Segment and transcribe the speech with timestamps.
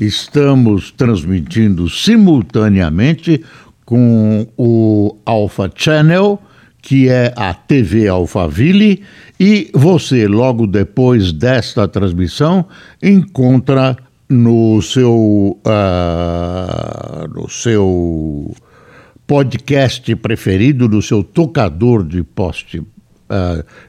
[0.00, 3.44] Estamos transmitindo simultaneamente
[3.84, 6.40] com o Alpha Channel,
[6.80, 9.02] que é a TV Alphaville,
[9.38, 12.64] e você, logo depois desta transmissão,
[13.02, 13.94] encontra
[14.26, 18.54] no seu, uh, no seu
[19.26, 22.86] podcast preferido, no seu tocador de post uh,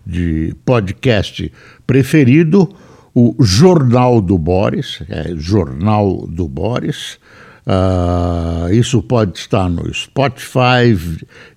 [0.05, 1.49] de podcast
[1.87, 2.67] preferido,
[3.13, 7.19] o Jornal do Boris, é Jornal do Boris.
[7.65, 10.97] Uh, isso pode estar no Spotify,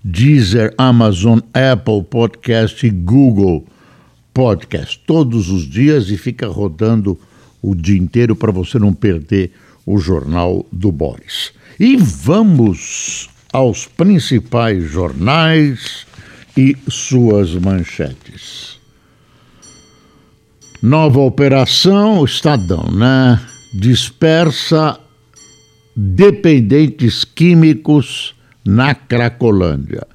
[0.05, 3.64] Deezer, Amazon, Apple Podcast e Google
[4.32, 7.19] Podcast todos os dias e fica rodando
[7.62, 9.52] o dia inteiro para você não perder
[9.86, 11.52] o Jornal do Boris.
[11.78, 16.06] E vamos aos principais jornais
[16.56, 18.73] e suas manchetes.
[20.84, 23.40] Nova operação, Estadão, né?
[23.72, 25.00] Dispersa
[25.96, 30.06] dependentes químicos na Cracolândia.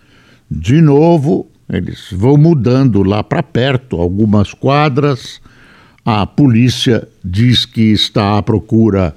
[0.47, 5.41] De novo, eles vão mudando lá para perto, algumas quadras.
[6.05, 9.15] A polícia diz que está à procura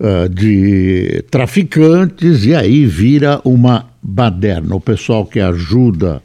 [0.00, 4.74] uh, de traficantes e aí vira uma baderna.
[4.74, 6.20] O pessoal que ajuda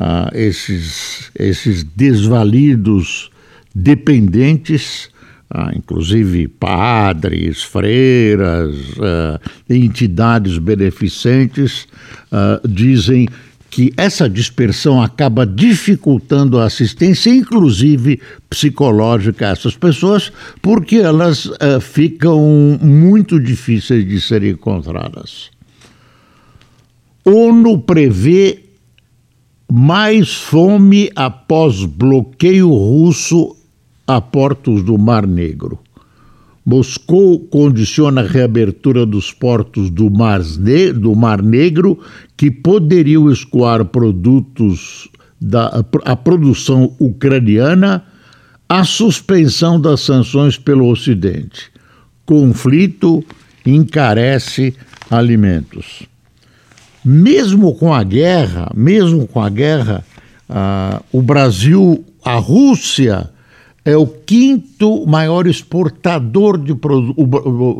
[0.00, 3.30] ah, esses, esses desvalidos
[3.78, 5.08] dependentes,
[5.50, 9.40] ah, inclusive padres, freiras, ah,
[9.70, 11.86] entidades beneficentes,
[12.30, 13.28] ah, dizem
[13.70, 21.80] que essa dispersão acaba dificultando a assistência, inclusive psicológica, a essas pessoas, porque elas ah,
[21.80, 25.50] ficam muito difíceis de serem encontradas.
[27.24, 28.68] ONU prevê
[29.70, 33.54] mais fome após bloqueio russo
[34.08, 35.78] a portos do Mar Negro.
[36.64, 40.40] Moscou condiciona a reabertura dos portos do Mar,
[40.96, 42.00] do Mar Negro
[42.36, 45.08] que poderiam escoar produtos
[45.40, 48.04] da a produção ucraniana
[48.68, 51.70] à suspensão das sanções pelo Ocidente.
[52.26, 53.22] Conflito
[53.64, 54.74] encarece
[55.10, 56.08] alimentos
[57.04, 60.04] mesmo com a guerra, mesmo com a guerra,
[60.48, 63.30] ah, o Brasil, a Rússia
[63.88, 66.74] é o quinto maior exportador de,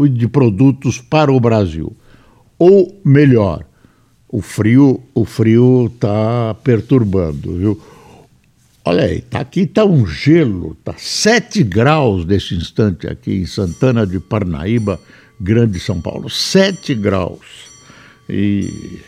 [0.08, 1.94] de produtos para o Brasil.
[2.58, 3.66] Ou melhor,
[4.26, 7.82] o frio o frio está perturbando, viu?
[8.86, 14.06] Olha aí, tá aqui está um gelo, tá 7 graus nesse instante aqui em Santana
[14.06, 14.98] de Parnaíba,
[15.38, 17.68] Grande São Paulo, 7 graus.
[18.30, 18.98] E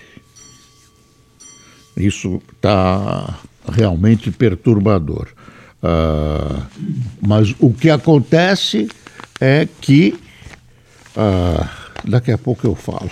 [1.97, 3.41] isso está
[3.73, 5.29] realmente perturbador.
[5.83, 6.63] Uh,
[7.27, 8.89] mas o que acontece
[9.41, 10.19] é que.
[11.17, 11.69] Uh,
[12.09, 13.11] daqui a pouco eu falo.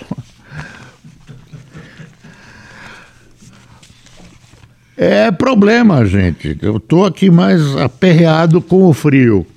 [5.01, 6.57] É problema, gente.
[6.61, 9.47] Eu estou aqui mais aperreado com o frio.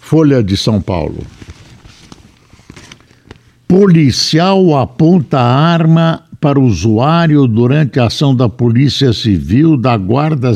[0.00, 1.26] Folha de São Paulo.
[3.68, 10.52] Policial aponta arma para o usuário durante a ação da Polícia Civil, da Guarda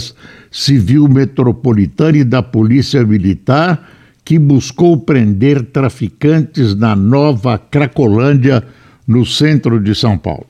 [0.50, 3.88] Civil Metropolitana e da Polícia Militar,
[4.24, 8.62] que buscou prender traficantes na Nova Cracolândia,
[9.06, 10.46] no centro de São Paulo.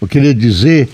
[0.00, 0.88] Eu queria dizer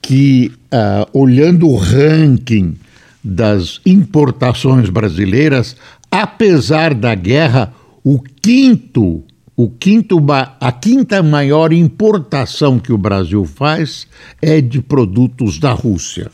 [0.00, 2.76] que, uh, olhando o ranking
[3.24, 5.76] das importações brasileiras,
[6.10, 7.72] apesar da guerra,
[8.04, 9.24] o quinto
[9.56, 10.18] o quinto,
[10.60, 14.06] a quinta maior importação que o Brasil faz
[14.40, 16.30] é de produtos da Rússia.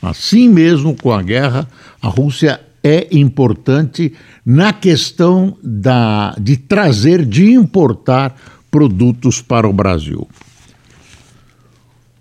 [0.00, 1.68] Assim mesmo, com a guerra,
[2.00, 4.12] a Rússia é importante
[4.44, 8.34] na questão da, de trazer, de importar
[8.70, 10.28] produtos para o Brasil.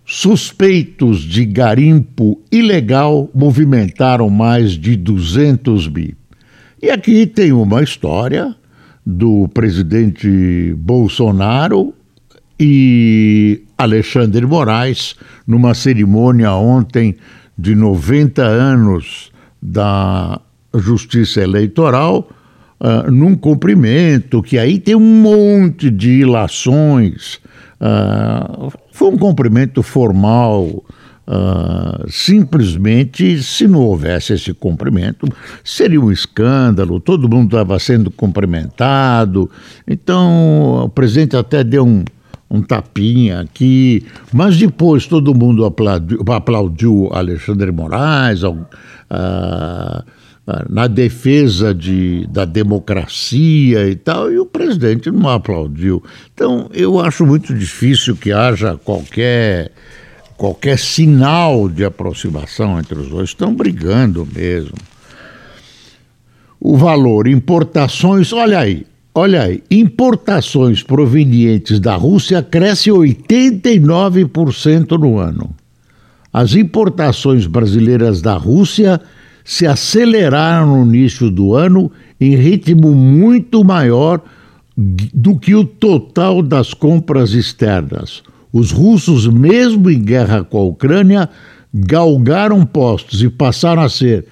[0.05, 6.15] Suspeitos de garimpo ilegal movimentaram mais de 200 bi.
[6.81, 8.55] E aqui tem uma história
[9.05, 11.93] do presidente Bolsonaro
[12.59, 15.15] e Alexandre Moraes
[15.45, 17.15] numa cerimônia ontem
[17.57, 20.39] de 90 anos da
[20.73, 22.29] Justiça Eleitoral,
[22.79, 27.41] uh, num cumprimento que aí tem um monte de ilações
[27.83, 30.85] Uh, foi um cumprimento formal.
[31.25, 35.25] Uh, simplesmente, se não houvesse esse cumprimento,
[35.63, 39.49] seria um escândalo, todo mundo estava sendo cumprimentado.
[39.87, 42.03] Então, o presidente até deu um,
[42.51, 48.43] um tapinha aqui, mas depois todo mundo aplaudiu, aplaudiu Alexandre Moraes.
[48.43, 50.03] Uh,
[50.69, 56.03] na defesa de, da democracia e tal, e o presidente não aplaudiu.
[56.33, 59.71] Então, eu acho muito difícil que haja qualquer,
[60.37, 63.29] qualquer sinal de aproximação entre os dois.
[63.29, 64.75] Estão brigando mesmo.
[66.59, 75.53] O valor, importações, olha aí, olha aí, importações provenientes da Rússia cresce 89% no ano.
[76.31, 78.99] As importações brasileiras da Rússia
[79.43, 84.21] se aceleraram no início do ano em ritmo muito maior
[84.75, 88.23] do que o total das compras externas.
[88.53, 91.27] Os russos, mesmo em guerra com a Ucrânia,
[91.73, 94.27] galgaram postos e passaram a ser,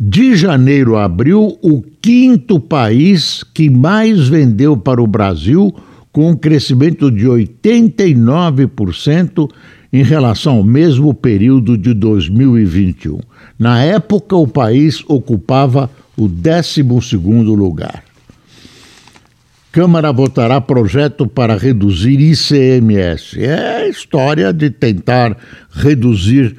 [0.00, 5.70] de janeiro a abril, o quinto país que mais vendeu para o Brasil,
[6.10, 9.50] com um crescimento de 89%
[9.92, 13.20] em relação ao mesmo período de 2021.
[13.58, 18.13] Na época, o país ocupava o 12 lugar.
[19.74, 23.42] Câmara votará projeto para reduzir ICMS.
[23.42, 25.36] É a história de tentar
[25.72, 26.56] reduzir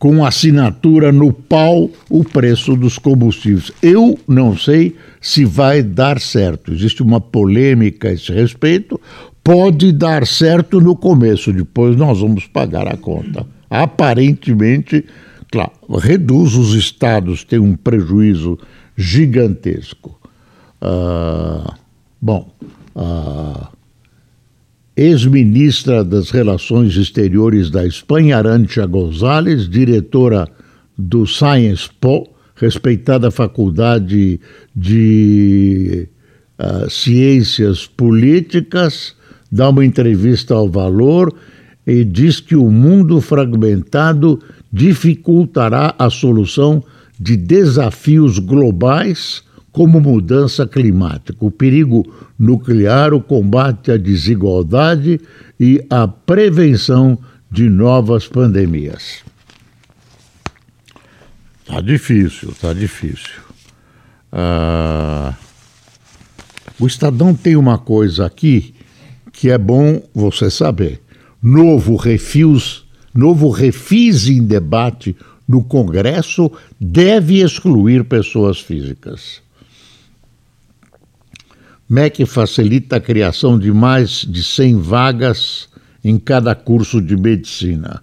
[0.00, 3.70] com assinatura no pau o preço dos combustíveis.
[3.80, 6.72] Eu não sei se vai dar certo.
[6.72, 9.00] Existe uma polêmica a esse respeito
[9.44, 13.46] pode dar certo no começo, depois nós vamos pagar a conta.
[13.70, 15.04] Aparentemente,
[15.52, 15.70] claro,
[16.00, 18.58] reduz os estados, tem um prejuízo
[18.96, 20.18] gigantesco.
[20.80, 21.76] Ah,
[22.20, 22.52] bom,
[22.94, 23.70] a
[24.96, 30.48] ex-ministra das Relações Exteriores da Espanha, Arancha González, diretora
[30.96, 34.40] do Science Po, respeitada faculdade
[34.74, 36.08] de
[36.58, 39.14] uh, ciências políticas,
[39.50, 41.32] dá uma entrevista ao Valor
[41.86, 44.40] e diz que o mundo fragmentado
[44.72, 46.82] dificultará a solução
[47.18, 49.42] de desafios globais
[49.72, 52.04] como mudança climática, o perigo
[52.38, 55.20] nuclear, o combate à desigualdade
[55.58, 57.18] e a prevenção
[57.50, 59.22] de novas pandemias.
[61.66, 63.42] Tá difícil, tá difícil.
[64.32, 65.34] Ah,
[66.80, 68.74] o Estadão tem uma coisa aqui
[69.32, 71.00] que é bom você saber.
[71.42, 72.84] Novo refis,
[73.14, 75.14] novo refis em debate
[75.46, 79.40] no Congresso deve excluir pessoas físicas.
[81.88, 85.68] MEC facilita a criação de mais de 100 vagas
[86.04, 88.02] em cada curso de medicina.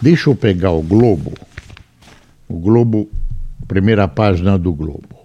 [0.00, 1.32] Deixa eu pegar o Globo.
[2.48, 3.10] O Globo,
[3.66, 5.24] primeira página do Globo.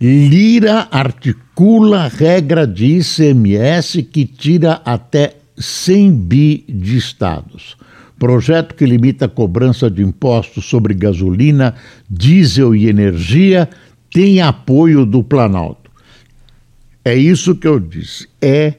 [0.00, 7.76] Lira articula regra de ICMS que tira até 100 bi de estados.
[8.18, 11.76] Projeto que limita a cobrança de impostos sobre gasolina,
[12.10, 13.68] diesel e energia
[14.12, 15.81] tem apoio do Planalto.
[17.04, 18.74] É isso que eu disse: é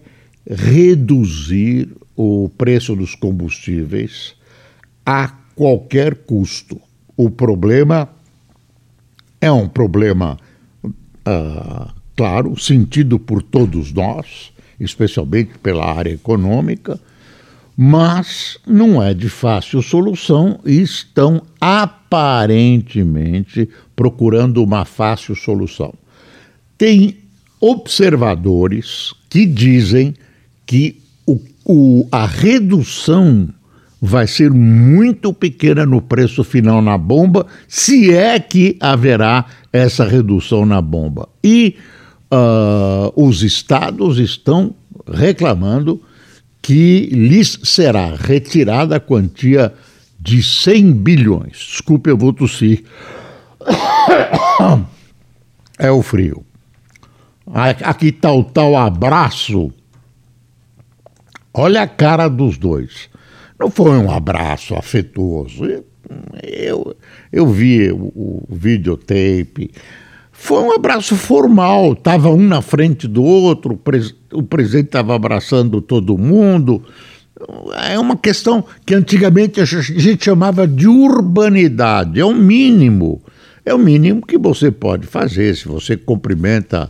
[0.50, 4.36] reduzir o preço dos combustíveis
[5.06, 6.80] a qualquer custo.
[7.16, 8.09] O problema
[9.40, 10.38] é um problema
[10.83, 17.00] uh, claro, sentido por todos nós, especialmente pela área econômica,
[17.76, 25.94] mas não é de fácil solução e estão aparentemente procurando uma fácil solução.
[26.78, 27.22] Tem
[27.64, 30.14] observadores que dizem
[30.66, 33.48] que o, o, a redução
[34.02, 40.66] vai ser muito pequena no preço final na bomba, se é que haverá essa redução
[40.66, 41.30] na bomba.
[41.42, 41.78] E
[42.30, 44.76] uh, os estados estão
[45.10, 46.02] reclamando
[46.62, 49.74] que lhes será retirada a quantia
[50.20, 51.58] de 100 bilhões.
[51.72, 52.84] Desculpe, eu vou tossir.
[55.80, 56.46] É o frio.
[57.45, 59.71] Aqui está o tal abraço.
[61.54, 63.09] Olha a cara dos dois.
[63.59, 65.83] Não foi um abraço afetuoso.
[66.42, 66.95] Eu,
[67.31, 69.71] eu vi o, o videotape.
[70.31, 71.94] Foi um abraço formal.
[71.94, 76.83] Estava um na frente do outro, o, pres, o presidente estava abraçando todo mundo.
[77.88, 82.19] É uma questão que antigamente a gente chamava de urbanidade.
[82.19, 83.21] É o mínimo.
[83.66, 85.56] É o mínimo que você pode fazer.
[85.56, 86.90] Se você cumprimenta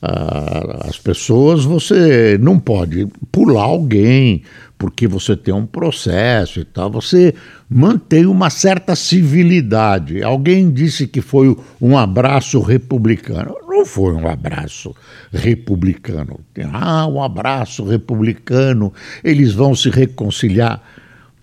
[0.00, 4.42] as pessoas, você não pode pular alguém
[4.78, 6.88] porque você tem um processo e tal.
[6.92, 7.34] Você
[7.68, 10.22] mantém uma certa civilidade.
[10.22, 13.56] Alguém disse que foi um abraço republicano.
[13.66, 14.94] Não foi um abraço
[15.32, 16.38] republicano.
[16.72, 18.92] Ah, um abraço republicano,
[19.24, 20.80] eles vão se reconciliar.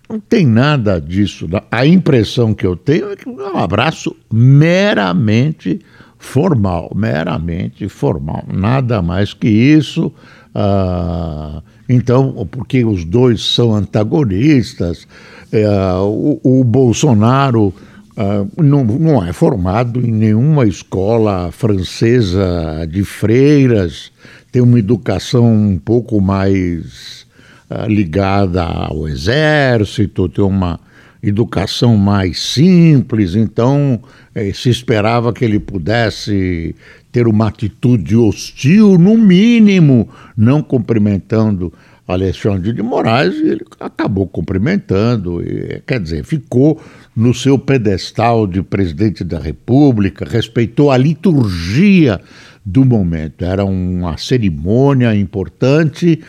[0.08, 1.46] Não tem nada disso.
[1.70, 5.80] A impressão que eu tenho é que é um abraço meramente
[6.18, 10.12] formal, meramente formal, nada mais que isso.
[10.54, 15.06] Ah, então, porque os dois são antagonistas,
[15.52, 15.68] é,
[15.98, 17.72] o, o, Bolsonaro
[18.16, 24.10] ah, não, não é formado em nenhuma escola francesa de freiras,
[24.50, 27.26] tem uma educação um pouco mais
[27.68, 30.80] ah, ligada ao exército, tem uma
[31.22, 34.00] educação mais simples, então
[34.36, 36.74] eh, se esperava que ele pudesse
[37.10, 41.72] ter uma atitude hostil, no mínimo, não cumprimentando
[42.06, 46.78] Alexandre de Moraes, e ele acabou cumprimentando, e, quer dizer, ficou
[47.16, 52.20] no seu pedestal de presidente da República, respeitou a liturgia
[52.62, 53.42] do momento.
[53.42, 56.20] Era uma cerimônia importante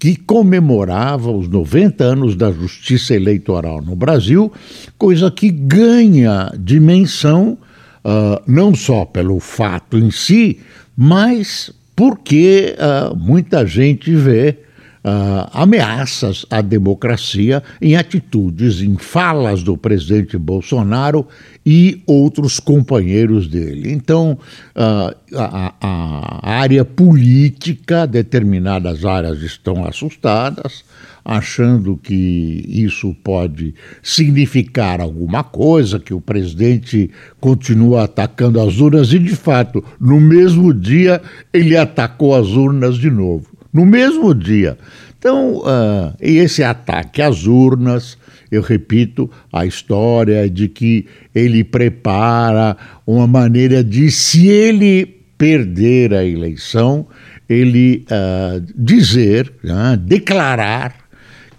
[0.00, 4.50] que comemorava os 90 anos da justiça eleitoral no Brasil,
[4.96, 7.58] coisa que ganha dimensão
[8.02, 10.58] uh, não só pelo fato em si,
[10.96, 14.60] mas porque uh, muita gente vê
[15.04, 21.26] uh, ameaças à democracia em atitudes, em falas do presidente Bolsonaro
[21.64, 23.92] e outros companheiros dele.
[23.92, 24.38] Então,
[24.76, 30.84] uh, a, a, área política, determinadas áreas estão assustadas,
[31.22, 39.18] achando que isso pode significar alguma coisa, que o presidente continua atacando as urnas, e
[39.18, 41.20] de fato, no mesmo dia,
[41.52, 44.76] ele atacou as urnas de novo no mesmo dia.
[45.18, 48.16] Então, uh, esse ataque às urnas,
[48.50, 56.24] eu repito, a história de que ele prepara uma maneira de, se ele perder a
[56.24, 57.06] eleição,
[57.48, 60.94] ele uh, dizer, uh, declarar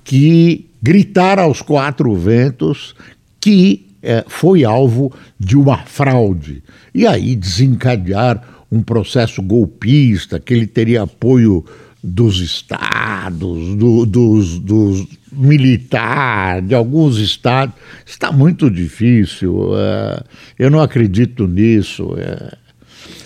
[0.03, 2.95] que gritar aos quatro ventos
[3.39, 6.63] que uh, foi alvo de uma fraude.
[6.93, 8.41] E aí desencadear
[8.71, 11.65] um processo golpista, que ele teria apoio
[12.03, 19.77] dos estados, do, dos, dos militares, de alguns estados, está muito difícil.
[19.77, 20.23] É,
[20.57, 22.15] eu não acredito nisso.
[22.17, 22.57] É.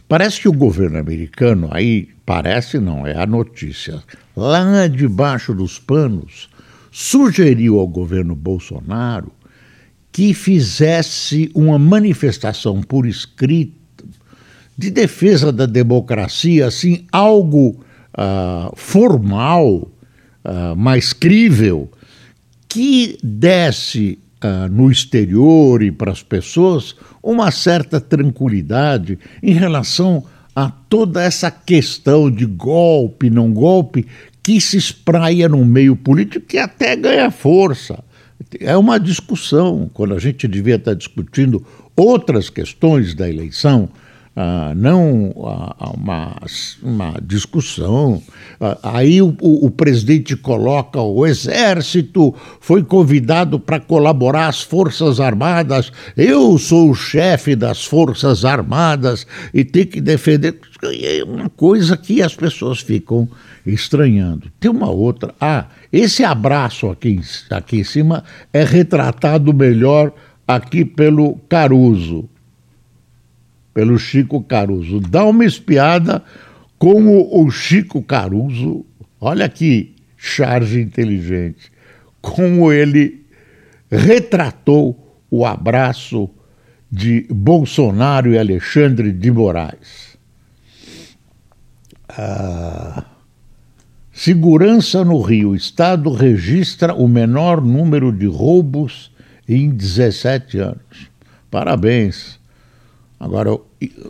[0.07, 4.03] Parece que o governo americano, aí parece não, é a notícia,
[4.35, 6.49] lá debaixo dos panos,
[6.91, 9.31] sugeriu ao governo Bolsonaro
[10.11, 13.75] que fizesse uma manifestação por escrito
[14.77, 17.83] de defesa da democracia, assim, algo
[18.17, 19.91] uh, formal,
[20.43, 21.89] uh, mais crível,
[22.67, 30.23] que desse uh, no exterior e para as pessoas uma certa tranquilidade em relação
[30.55, 34.07] a toda essa questão de golpe, não golpe,
[34.41, 38.03] que se espraia no meio político que até ganha força.
[38.59, 43.89] É uma discussão, quando a gente devia estar discutindo outras questões da eleição,
[44.37, 46.35] ah, não ah, uma,
[46.83, 48.21] uma discussão.
[48.59, 55.21] Ah, aí o, o, o, presidente coloca o exército foi convidado para colaborar às Forças
[55.21, 55.89] Armadas.
[56.17, 60.59] Eu sou o chefe das Forças Armadas e tem que defender.
[60.83, 63.29] É uma coisa que as pessoas ficam
[63.65, 64.51] estranhando.
[64.59, 65.33] Tem uma outra.
[65.39, 70.11] Ah, esse abraço aqui, aqui em cima é retratado melhor
[70.45, 72.29] aqui pelo Caruso
[73.75, 75.01] pelo Chico Caruso.
[75.01, 76.23] Dá uma espiada
[76.79, 78.85] como o Chico Caruso,
[79.19, 81.71] olha que charge inteligente,
[82.21, 83.25] como ele
[83.91, 86.29] retratou o abraço
[86.89, 90.17] de Bolsonaro e Alexandre de Moraes.
[92.07, 93.03] Ah,
[94.13, 95.53] segurança no Rio.
[95.53, 99.11] Estado registra o menor número de roubos
[99.47, 101.09] em 17 anos.
[101.51, 102.39] Parabéns.
[103.19, 103.57] Agora,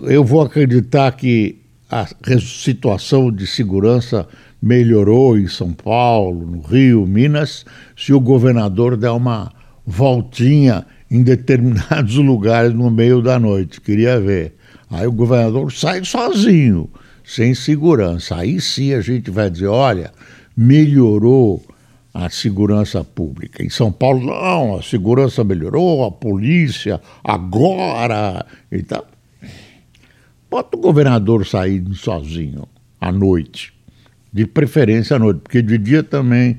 [0.04, 1.58] eu vou acreditar que
[1.90, 2.08] a
[2.40, 4.28] situação de segurança
[4.62, 9.52] melhorou em São Paulo, no Rio, Minas, se o governador der uma
[9.86, 13.80] voltinha em determinados lugares no meio da noite.
[13.80, 14.56] Queria ver.
[14.90, 16.90] Aí o governador sai sozinho,
[17.24, 18.36] sem segurança.
[18.36, 20.12] Aí sim a gente vai dizer: olha,
[20.58, 21.64] melhorou
[22.15, 23.62] a segurança pública.
[23.62, 28.45] Em São Paulo, não, a segurança melhorou, a polícia agora.
[28.72, 29.03] Então,
[30.50, 32.65] bota o governador sair sozinho.
[33.01, 33.74] à noite.
[34.31, 36.57] De preferência à noite, porque de dia também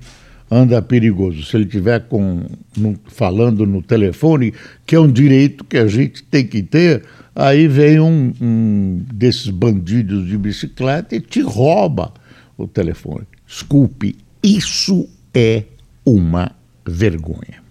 [0.50, 1.42] anda perigoso.
[1.42, 2.44] Se ele estiver com,
[2.76, 4.52] no, falando no telefone,
[4.84, 7.02] que é um direito que a gente tem que ter,
[7.34, 12.12] aí vem um, um desses bandidos de bicicleta e te rouba
[12.58, 13.26] o telefone.
[13.46, 15.64] Desculpe, isso é
[16.02, 16.50] uma
[16.87, 17.62] vergonha.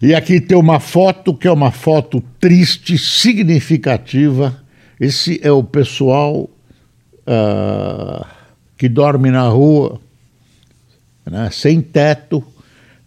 [0.00, 4.64] E aqui tem uma foto que é uma foto triste, significativa.
[4.98, 6.48] Esse é o pessoal
[7.26, 8.26] uh,
[8.78, 10.00] que dorme na rua
[11.30, 12.42] né, sem teto,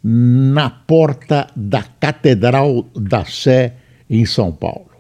[0.03, 3.73] na porta da Catedral da Sé,
[4.07, 4.91] em São Paulo.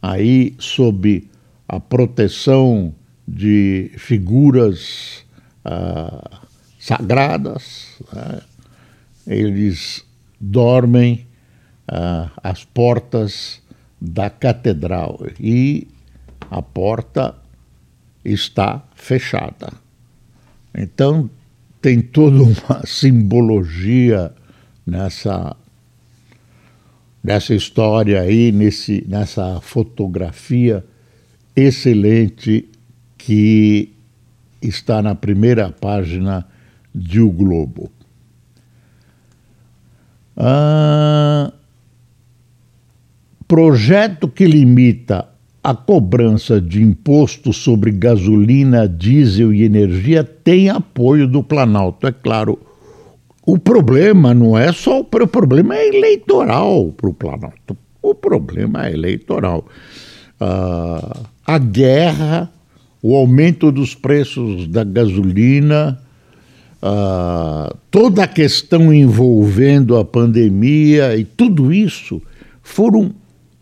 [0.00, 1.28] Aí, sob
[1.68, 2.94] a proteção
[3.26, 5.24] de figuras
[5.64, 6.45] ah,
[6.86, 8.40] sagradas, né,
[9.26, 10.04] eles
[10.40, 11.26] dormem
[11.88, 13.60] ah, às portas
[14.00, 15.88] da catedral e
[16.48, 17.34] a porta
[18.24, 19.72] está fechada.
[20.72, 21.28] Então
[21.82, 24.32] tem toda uma simbologia
[24.86, 25.56] nessa
[27.24, 30.84] nessa história aí, nesse, nessa fotografia
[31.56, 32.68] excelente
[33.18, 33.92] que
[34.62, 36.46] está na primeira página
[36.96, 37.90] de O Globo.
[40.36, 41.52] Ah,
[43.46, 45.28] projeto que limita
[45.62, 52.06] a cobrança de imposto sobre gasolina, diesel e energia tem apoio do Planalto.
[52.06, 52.58] É claro,
[53.44, 57.76] o problema não é só o, problema é eleitoral para o Planalto.
[58.00, 59.66] O problema é eleitoral.
[60.40, 62.50] Uh, a guerra,
[63.02, 66.00] o aumento dos preços da gasolina,
[66.86, 72.22] uh, toda a questão envolvendo a pandemia e tudo isso
[72.62, 73.12] foram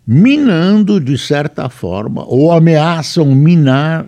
[0.06, 4.06] minando, de certa forma, ou ameaçam minar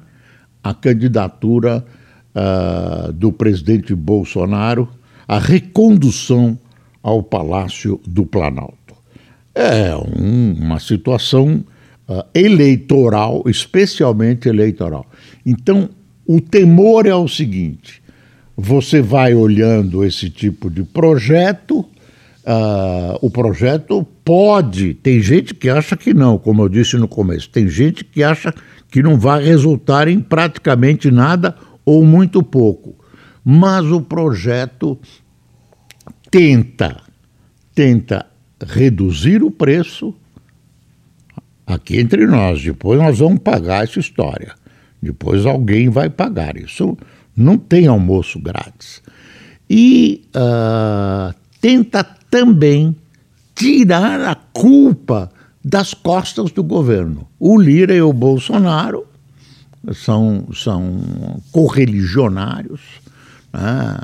[0.62, 1.85] a candidatura
[2.35, 4.88] uh, do presidente Bolsonaro,
[5.26, 6.59] a recondução
[7.02, 8.94] ao Palácio do Planalto.
[9.55, 11.64] É um, uma situação
[12.09, 15.07] uh, eleitoral, especialmente eleitoral.
[15.44, 15.88] Então,
[16.26, 18.02] o temor é o seguinte:
[18.57, 21.85] você vai olhando esse tipo de projeto
[22.47, 24.95] Uh, o projeto pode.
[24.95, 27.51] Tem gente que acha que não, como eu disse no começo.
[27.51, 28.55] Tem gente que acha
[28.88, 32.95] que não vai resultar em praticamente nada ou muito pouco.
[33.45, 34.97] Mas o projeto
[36.31, 37.03] tenta,
[37.75, 38.27] tenta
[38.64, 40.14] reduzir o preço
[41.66, 42.62] aqui entre nós.
[42.62, 44.55] Depois nós vamos pagar essa história.
[45.03, 46.57] Depois alguém vai pagar.
[46.57, 46.97] Isso
[47.37, 49.03] não tem almoço grátis.
[49.68, 52.96] E uh, tenta também
[53.55, 55.31] tirar a culpa
[55.64, 57.27] das costas do governo.
[57.38, 59.07] O Lira e o Bolsonaro
[59.92, 62.81] são, são correligionários,
[63.53, 63.96] né?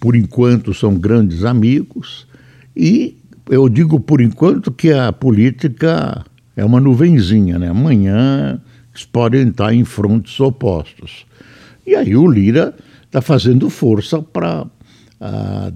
[0.00, 2.26] por enquanto são grandes amigos,
[2.74, 3.16] e
[3.48, 6.24] eu digo por enquanto que a política
[6.56, 7.68] é uma nuvenzinha, né?
[7.68, 8.60] amanhã
[8.92, 11.26] eles podem estar em frontes opostos.
[11.86, 15.74] E aí o Lira está fazendo força para uh,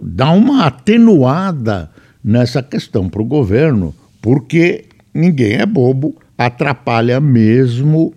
[0.00, 1.90] dar uma atenuada
[2.22, 8.14] nessa questão para o governo, porque ninguém é bobo, atrapalha mesmo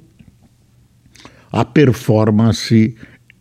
[1.51, 2.95] a performance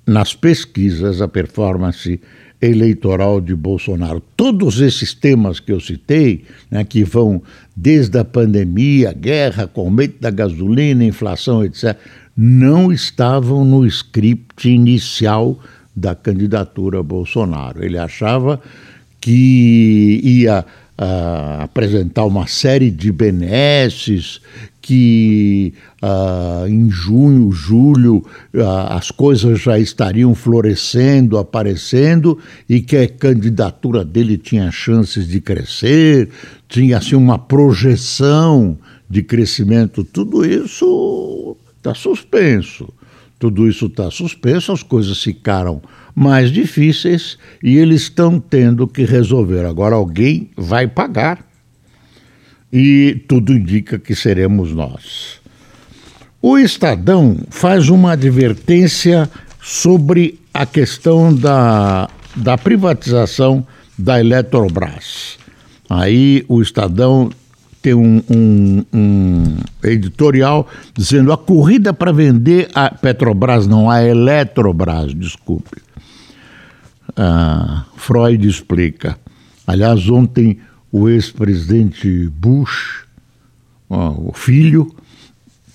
[0.07, 2.21] nas pesquisas, a performance
[2.63, 4.23] eleitoral de Bolsonaro.
[4.37, 7.43] Todos esses temas que eu citei, né, que vão
[7.75, 11.97] desde a pandemia, guerra, aumento da gasolina, inflação, etc.,
[12.37, 15.59] não estavam no script inicial
[15.95, 17.85] da candidatura Bolsonaro.
[17.85, 18.61] Ele achava
[19.21, 20.65] que ia
[20.99, 24.41] uh, apresentar uma série de benesses,
[24.83, 28.17] que uh, em junho, julho,
[28.53, 32.37] uh, as coisas já estariam florescendo, aparecendo,
[32.69, 36.29] e que a candidatura dele tinha chances de crescer,
[36.69, 38.77] tinha assim, uma projeção
[39.09, 40.03] de crescimento.
[40.03, 42.93] Tudo isso está suspenso.
[43.39, 45.83] Tudo isso está suspenso, as coisas ficaram
[46.15, 49.65] mais difíceis e eles estão tendo que resolver.
[49.65, 51.52] Agora alguém vai pagar
[52.73, 55.41] e tudo indica que seremos nós.
[56.41, 59.31] O Estadão faz uma advertência
[59.61, 63.65] sobre a questão da, da privatização
[63.97, 65.39] da Eletrobras.
[65.89, 67.31] Aí o Estadão
[67.83, 75.15] tem um, um, um editorial dizendo a corrida para vender a Petrobras, não, a Eletrobras,
[75.15, 75.83] desculpe.
[77.17, 79.19] Ah, Freud explica.
[79.67, 80.59] Aliás, ontem
[80.93, 83.05] o ex-presidente Bush,
[83.89, 84.95] o filho,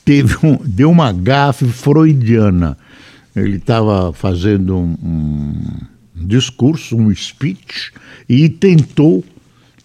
[0.06, 2.78] teve um, deu uma gafe freudiana.
[3.36, 7.92] Ele estava fazendo um, um discurso, um speech,
[8.30, 9.24] e tentou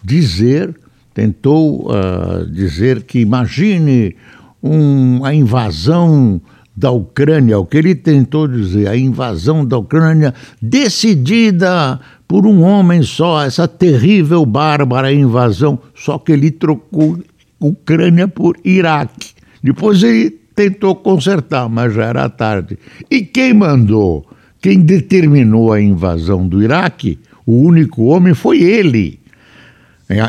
[0.03, 0.73] dizer,
[1.13, 4.15] tentou uh, dizer que imagine
[4.61, 6.39] um, a invasão
[6.75, 13.03] da Ucrânia, o que ele tentou dizer, a invasão da Ucrânia decidida por um homem
[13.03, 17.19] só, essa terrível, bárbara invasão, só que ele trocou
[17.59, 19.31] Ucrânia por Iraque.
[19.61, 22.77] Depois ele tentou consertar, mas já era tarde.
[23.09, 24.25] E quem mandou,
[24.61, 29.19] quem determinou a invasão do Iraque, o único homem foi ele.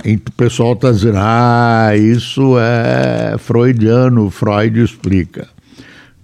[0.05, 5.54] E o pessoal está dizendo, ah, isso é freudiano, Freud explica.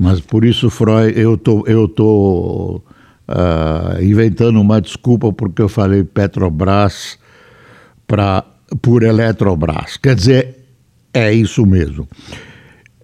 [0.00, 2.82] Mas por isso Freud, eu tô, eu tô
[3.28, 7.18] uh, inventando uma desculpa porque eu falei Petrobras
[8.06, 8.42] para
[8.80, 9.98] por Eletrobras.
[9.98, 10.56] Quer dizer,
[11.12, 12.08] é isso mesmo.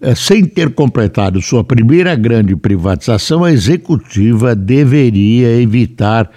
[0.01, 6.27] É, sem ter completado sua primeira grande privatização, a executiva deveria evitar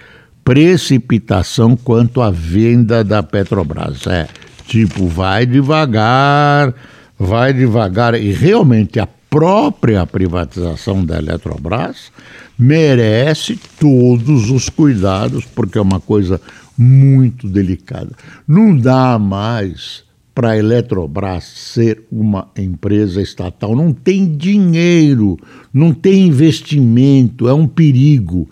[0.43, 4.05] precipitação quanto à venda da Petrobras.
[4.05, 4.27] É,
[4.67, 6.71] tipo, vai devagar,
[7.17, 8.13] vai devagar.
[8.13, 12.11] E realmente a própria privatização da Eletrobras
[12.59, 16.39] merece todos os cuidados, porque é uma coisa
[16.77, 18.11] muito delicada.
[18.45, 20.03] Não dá mais
[20.35, 23.73] para a Eletrobras ser uma empresa estatal.
[23.73, 25.37] Não tem dinheiro,
[25.73, 28.49] não tem investimento, é um perigo.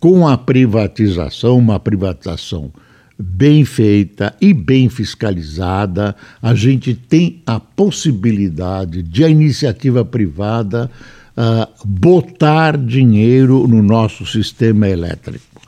[0.00, 2.72] Com a privatização, uma privatização
[3.18, 10.90] bem feita e bem fiscalizada, a gente tem a possibilidade de a iniciativa privada
[11.36, 15.60] uh, botar dinheiro no nosso sistema elétrico.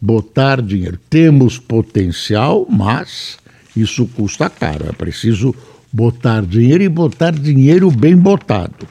[0.00, 0.98] Botar dinheiro.
[1.08, 3.38] Temos potencial, mas
[3.76, 4.86] isso custa caro.
[4.88, 5.54] É preciso
[5.92, 8.86] botar dinheiro e botar dinheiro bem botado.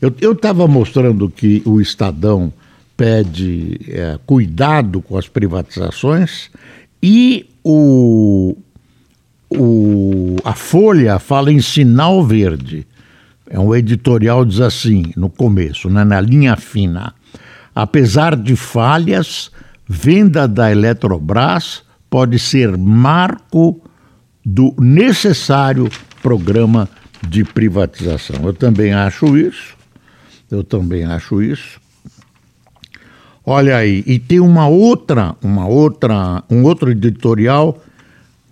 [0.00, 2.52] Eu estava mostrando que o Estadão
[2.96, 6.50] pede é, cuidado com as privatizações
[7.02, 8.56] e o,
[9.50, 12.86] o, a Folha fala em sinal verde.
[13.50, 17.14] É um editorial, diz assim, no começo, né, na linha fina.
[17.74, 19.50] Apesar de falhas,
[19.88, 23.80] venda da Eletrobras pode ser marco
[24.44, 25.88] do necessário
[26.22, 26.88] programa
[27.26, 28.44] de privatização.
[28.44, 29.76] Eu também acho isso.
[30.50, 31.80] Eu também acho isso.
[33.50, 37.82] Olha aí, e tem uma outra, uma outra, um outro editorial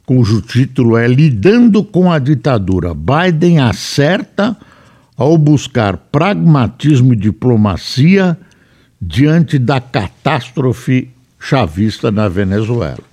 [0.06, 2.94] cujo título é Lidando com a ditadura.
[2.94, 4.56] Biden acerta
[5.14, 8.38] ao buscar pragmatismo e diplomacia
[8.98, 13.04] diante da catástrofe chavista na Venezuela.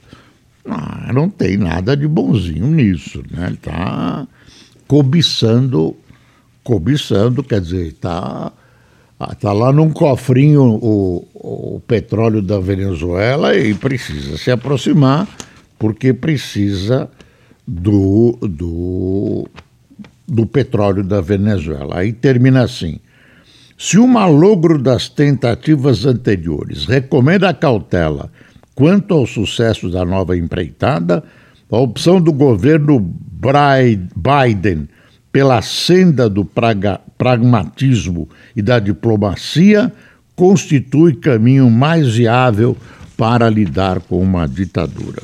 [0.65, 3.47] Ah, não tem nada de bonzinho nisso, né?
[3.47, 4.25] Ele está
[4.87, 5.93] cobiçando,
[6.63, 8.53] cobiçando, quer dizer, está
[9.31, 15.27] Está ah, lá num cofrinho o, o petróleo da Venezuela e precisa se aproximar,
[15.77, 17.09] porque precisa
[17.67, 19.47] do, do,
[20.27, 21.99] do petróleo da Venezuela.
[21.99, 22.99] Aí termina assim.
[23.77, 28.31] Se o malogro das tentativas anteriores recomenda a cautela
[28.75, 31.23] quanto ao sucesso da nova empreitada,
[31.69, 32.99] a opção do governo
[34.15, 34.87] Biden
[35.31, 39.93] pela senda do praga, pragmatismo e da diplomacia,
[40.35, 42.75] constitui caminho mais viável
[43.15, 45.21] para lidar com uma ditadura.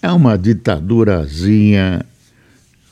[0.00, 2.06] É uma ditadurazinha,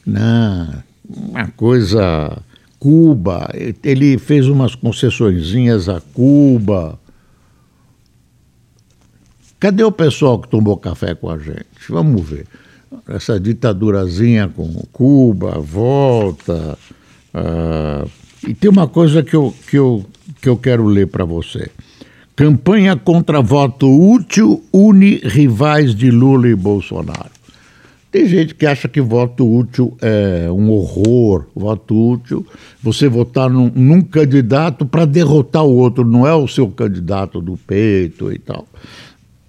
[0.05, 0.83] né?
[1.09, 2.43] uma coisa.
[2.81, 6.99] Cuba, ele fez umas concessõezinhas a Cuba.
[9.61, 11.67] Cadê o pessoal que tomou café com a gente?
[11.89, 12.47] Vamos ver
[13.09, 16.79] essa ditadurazinha com Cuba, volta.
[17.39, 18.11] Uh,
[18.47, 20.05] e tem uma coisa que eu, que eu,
[20.41, 21.71] que eu quero ler para você.
[22.35, 27.39] Campanha contra voto útil une rivais de Lula e Bolsonaro.
[28.11, 31.47] Tem gente que acha que voto útil é um horror.
[31.55, 32.47] Voto útil,
[32.83, 37.57] você votar num, num candidato para derrotar o outro, não é o seu candidato do
[37.57, 38.67] peito e tal.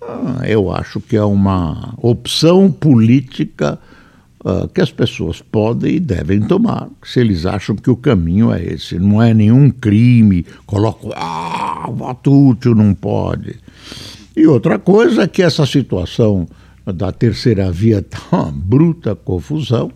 [0.02, 3.80] Ah, eu acho que é uma opção política
[4.44, 8.64] uh, que as pessoas podem e devem tomar, se eles acham que o caminho é
[8.64, 8.98] esse.
[9.00, 13.56] Não é nenhum crime, coloco, ah, voto útil não pode.
[14.36, 16.48] E outra coisa é que essa situação
[16.86, 19.92] da terceira via está uma bruta confusão.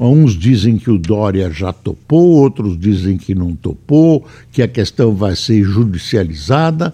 [0.00, 5.14] Uns dizem que o Dória já topou, outros dizem que não topou, que a questão
[5.14, 6.92] vai ser judicializada.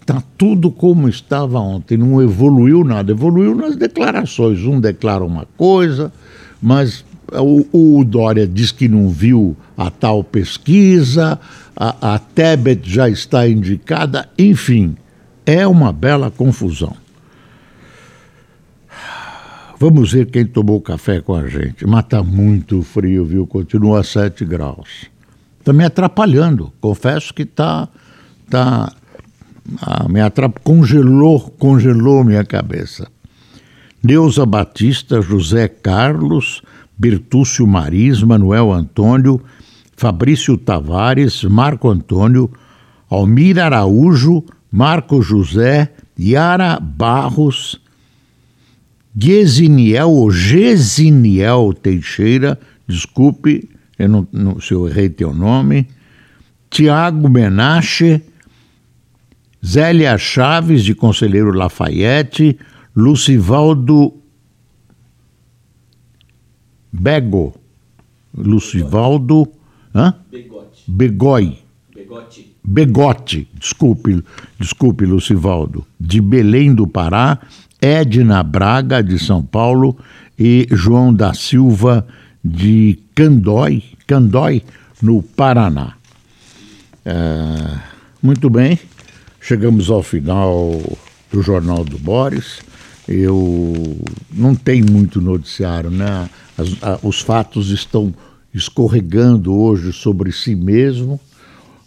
[0.00, 3.12] Está tudo como estava ontem, não evoluiu nada.
[3.12, 4.60] Evoluiu nas declarações.
[4.64, 6.12] Um declara uma coisa,
[6.60, 11.38] mas o, o, Dória diz que não viu a tal pesquisa,
[11.76, 14.96] a, a Tebet já está indicada, enfim,
[15.46, 16.96] é uma bela confusão.
[19.78, 21.86] Vamos ver quem tomou café com a gente.
[21.86, 23.46] Mas está muito frio, viu?
[23.46, 25.06] Continua a 7 graus.
[25.58, 26.70] Está me atrapalhando.
[26.82, 27.88] Confesso que está.
[28.50, 28.92] Tá,
[29.80, 30.58] ah, me atrap...
[30.62, 33.08] congelou, congelou minha cabeça.
[34.02, 36.62] Neuza Batista, José Carlos,
[36.96, 39.40] Bertúcio Maris, Manuel Antônio,
[39.96, 42.50] Fabrício Tavares, Marco Antônio,
[43.08, 47.80] Almira Araújo, Marco José, Yara Barros,
[49.16, 53.68] Gesiniel ou Gesiniel Teixeira, desculpe
[54.00, 55.86] eu não, não, se eu errei teu nome,
[56.70, 58.22] Tiago Menache,
[59.64, 62.58] Zélia Chaves, de Conselheiro Lafayette,
[62.94, 64.14] Lucivaldo
[66.92, 67.54] Bego,
[68.36, 69.48] Lucivaldo
[69.94, 70.14] hã?
[70.30, 70.82] Begote.
[70.86, 71.58] Begoi.
[71.94, 72.50] Begote.
[72.62, 74.22] Begote, desculpe,
[74.58, 77.38] desculpe, Lucivaldo, de Belém do Pará,
[77.80, 79.96] Edna Braga, de São Paulo,
[80.38, 82.06] e João da Silva,
[82.44, 84.62] de Candói, Candói,
[85.02, 85.94] no Paraná.
[87.04, 87.78] É,
[88.22, 88.78] muito bem,
[89.40, 90.70] chegamos ao final
[91.32, 92.60] do Jornal do Boris.
[93.10, 93.96] Eu
[94.32, 96.30] não tenho muito noticiário, né?
[96.56, 98.14] As, a, os fatos estão
[98.54, 101.18] escorregando hoje sobre si mesmo.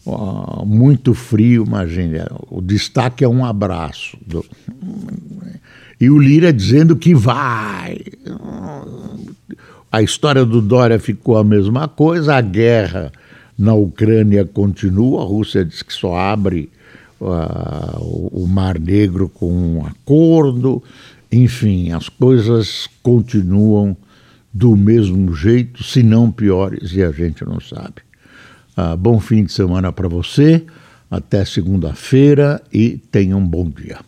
[0.05, 2.17] Uh, muito frio, imagine.
[2.51, 4.17] O destaque é um abraço.
[4.27, 4.45] Do...
[5.99, 7.99] E o Lira dizendo que vai.
[9.89, 13.13] A história do Dória ficou a mesma coisa, a guerra
[13.57, 16.69] na Ucrânia continua, a Rússia diz que só abre
[17.21, 20.83] uh, o Mar Negro com um acordo,
[21.33, 23.97] enfim, as coisas continuam
[24.53, 28.01] do mesmo jeito, se não piores, e a gente não sabe.
[28.77, 30.63] Uh, bom fim de semana para você,
[31.09, 33.99] até segunda-feira e tenha um bom dia.